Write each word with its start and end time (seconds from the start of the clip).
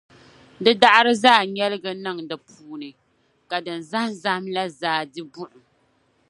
di 0.63 0.71
daɣiri 0.81 1.13
zaa 1.23 1.41
nyɛligi 1.55 1.91
niŋ 2.03 2.17
di 2.29 2.35
puuni, 2.47 2.89
ka 3.49 3.57
din 3.65 3.79
zahimzahim 3.91 4.45
la 4.55 4.63
zaa 4.79 5.01
di 5.13 5.21
buɣim. 5.31 5.63